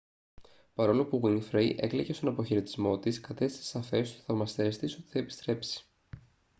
παρόλο 0.73 1.05
που 1.05 1.17
γουίνφρεϊ 1.17 1.75
έκλαιγε 1.79 2.13
στον 2.13 2.29
αποχαιρετισμό 2.29 2.99
της 2.99 3.19
κατέστησε 3.19 3.63
σαφές 3.65 4.11
τους 4.11 4.23
θαυμαστές 4.23 4.77
της 4.77 4.93
ότι 4.95 5.07
θα 5.09 5.19
επιστρέψει 5.19 5.85